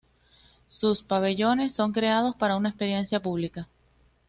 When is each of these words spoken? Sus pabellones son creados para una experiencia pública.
Sus 0.67 1.03
pabellones 1.03 1.75
son 1.75 1.91
creados 1.91 2.35
para 2.35 2.55
una 2.57 2.69
experiencia 2.69 3.21
pública. 3.21 3.67